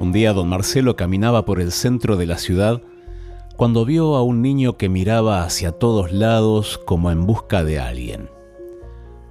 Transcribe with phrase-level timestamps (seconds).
[0.00, 2.82] Un día don Marcelo caminaba por el centro de la ciudad
[3.56, 8.28] cuando vio a un niño que miraba hacia todos lados como en busca de alguien.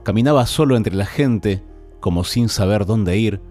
[0.03, 1.63] Caminaba solo entre la gente,
[1.99, 3.41] como sin saber dónde ir,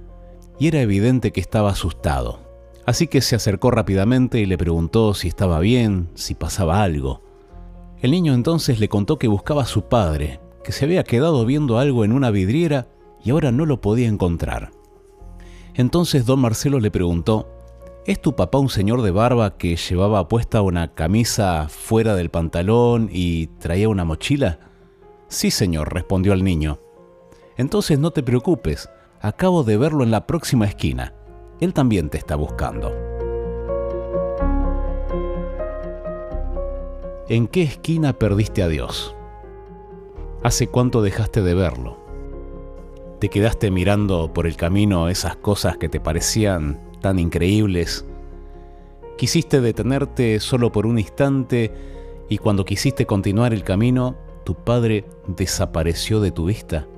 [0.59, 2.41] y era evidente que estaba asustado.
[2.85, 7.23] Así que se acercó rápidamente y le preguntó si estaba bien, si pasaba algo.
[8.01, 11.79] El niño entonces le contó que buscaba a su padre, que se había quedado viendo
[11.79, 12.89] algo en una vidriera
[13.23, 14.71] y ahora no lo podía encontrar.
[15.75, 17.49] Entonces don Marcelo le preguntó,
[18.05, 23.09] ¿Es tu papá un señor de barba que llevaba puesta una camisa fuera del pantalón
[23.13, 24.59] y traía una mochila?
[25.29, 26.81] Sí, señor, respondió el niño.
[27.57, 28.89] Entonces no te preocupes,
[29.21, 31.15] acabo de verlo en la próxima esquina.
[31.61, 32.93] Él también te está buscando.
[37.29, 39.15] ¿En qué esquina perdiste a Dios?
[40.43, 41.99] ¿Hace cuánto dejaste de verlo?
[43.21, 48.05] ¿Te quedaste mirando por el camino esas cosas que te parecían tan increíbles?
[49.17, 51.73] ¿Quisiste detenerte solo por un instante
[52.29, 56.89] y cuando quisiste continuar el camino, tu padre desapareció de tu vista?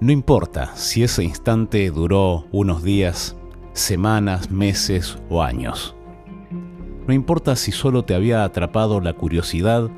[0.00, 3.36] No importa si ese instante duró unos días,
[3.74, 5.94] semanas, meses o años.
[7.06, 9.90] No importa si solo te había atrapado la curiosidad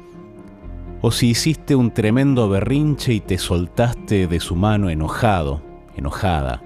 [1.02, 5.62] o si hiciste un tremendo berrinche y te soltaste de su mano enojado,
[5.96, 6.62] enojada.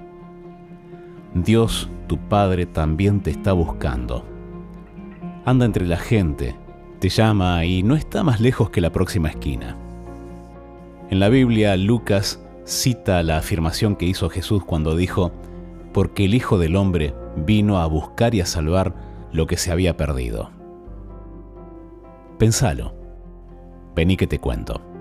[1.34, 4.24] Dios, tu Padre, también te está buscando.
[5.44, 6.56] Anda entre la gente,
[6.98, 9.76] te llama y no está más lejos que la próxima esquina.
[11.10, 15.32] En la Biblia, Lucas cita la afirmación que hizo Jesús cuando dijo,
[15.92, 18.94] porque el Hijo del Hombre vino a buscar y a salvar
[19.32, 20.50] lo que se había perdido.
[22.38, 23.03] Pensalo.
[23.94, 24.93] Vení que te cuento.